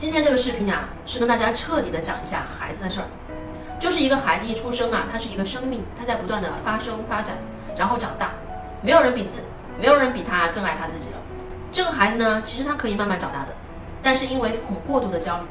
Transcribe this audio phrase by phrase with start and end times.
[0.00, 3.06] 今天这个视频啊，是跟大家彻底的讲一下孩子的事儿。
[3.78, 7.36] 就是一个孩子一出生啊，他是一个生命，他在不断的发生发展，
[7.76, 8.30] 然后长大。
[8.80, 9.42] 没有人比自，
[9.78, 11.16] 没有人比他更爱他自己了。
[11.70, 13.48] 这个孩子呢，其实他可以慢慢长大的，
[14.02, 15.44] 但是因为父母过度的焦虑，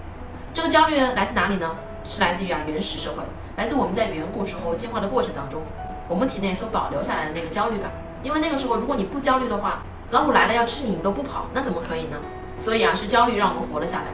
[0.52, 1.75] 这个焦虑来自哪里呢？
[2.04, 3.21] 是来自于啊原始社会，
[3.55, 5.61] 来自我们在远古时候进化的过程当中，
[6.07, 7.91] 我们体内所保留下来的那个焦虑感。
[8.23, 12.18] 因为那个时候，如果你不焦虑的话，老虎来了要吃你，你都不跑，那怎么可以呢？
[12.57, 14.05] 所以啊，是焦虑让我们活了下来。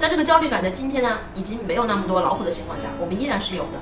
[0.00, 3.78] 但这个焦虑感在今天呢，已经没有那么多老虎的情况下，我们依然是有的。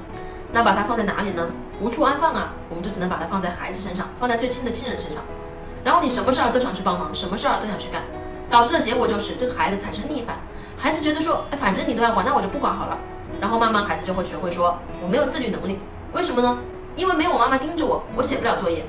[0.53, 1.49] 那把它放在哪里呢？
[1.81, 5.23] 无处安放啊，我们就只能把它放在孩子身上，放在最亲的亲人身上。
[5.85, 8.03] 然后你什么事儿都想去帮忙，什么事儿都想去干，
[8.51, 10.37] 导致的结果就是这个孩子产生逆反。
[10.77, 12.99] 孩子觉得说，哎，反正你都要管，那我就不管好了。
[13.41, 15.79] 然后慢慢孩子就会学会说，我没有自律能力。
[16.13, 16.59] 为什么呢？
[16.97, 18.83] 因为没有我妈妈盯着我，我写不了作业；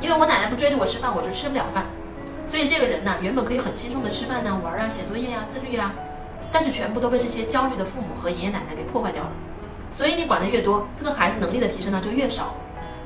[0.00, 1.84] 因为我奶奶不追着我吃饭，我就吃不了饭。
[2.46, 5.92] 所以这个人呢，原本可以很轻松的吃饭呢、玩啊、写作业呀、自律啊。
[6.52, 9.30] 但是全部都被这些焦虑的父母和爷爷奶奶给破坏掉了，
[9.90, 12.54] 所以你管的越多，这个孩子能力的提升呢就越少。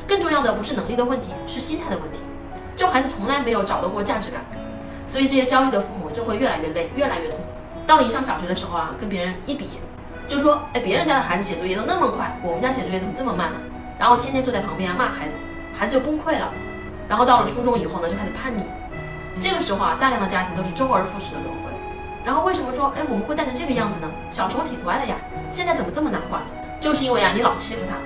[0.06, 2.18] 更重要的不是能力的问题，是心态的问题。
[2.74, 4.42] 这孩子从来没有找到过价值感，
[5.06, 7.38] 所以这些焦虑的父母就会越来越累，越来越痛。
[7.86, 9.68] 到了一上小学的时候啊，跟别人一比，
[10.28, 13.58] 就说，哎，别人家的孩子写作业都那么快，我们家写作业怎么这么慢呢？
[13.98, 15.34] 然后天天坐在旁边骂孩子，
[15.78, 16.52] 孩子就崩溃了。
[17.08, 18.62] 然后到了初中以后呢，就开始叛逆。
[19.38, 21.70] 这个时候啊，大量的家庭都是周而复始的轮回。
[22.24, 24.08] 然后为什么说，哎，我们会带成这个样子呢？
[24.30, 25.16] 小时候挺乖的呀，
[25.50, 26.40] 现在怎么这么难管？
[26.80, 27.96] 就是因为啊，你老欺负他。